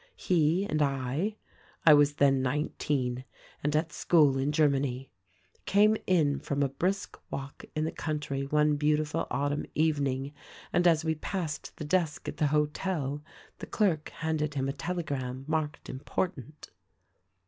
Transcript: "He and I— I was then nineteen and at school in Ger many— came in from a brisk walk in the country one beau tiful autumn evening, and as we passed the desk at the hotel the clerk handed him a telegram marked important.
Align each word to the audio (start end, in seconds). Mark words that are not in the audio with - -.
"He 0.17 0.65
and 0.65 0.81
I— 0.81 1.35
I 1.85 1.93
was 1.93 2.13
then 2.15 2.41
nineteen 2.41 3.23
and 3.63 3.75
at 3.75 3.93
school 3.93 4.35
in 4.35 4.51
Ger 4.51 4.67
many— 4.67 5.11
came 5.67 5.95
in 6.07 6.39
from 6.39 6.63
a 6.63 6.69
brisk 6.69 7.19
walk 7.29 7.65
in 7.75 7.85
the 7.85 7.91
country 7.91 8.41
one 8.43 8.77
beau 8.77 8.95
tiful 8.95 9.27
autumn 9.29 9.67
evening, 9.75 10.33
and 10.73 10.87
as 10.87 11.05
we 11.05 11.13
passed 11.13 11.77
the 11.77 11.85
desk 11.85 12.27
at 12.27 12.37
the 12.37 12.47
hotel 12.47 13.23
the 13.59 13.67
clerk 13.67 14.09
handed 14.09 14.55
him 14.55 14.67
a 14.67 14.73
telegram 14.73 15.45
marked 15.47 15.87
important. 15.87 16.71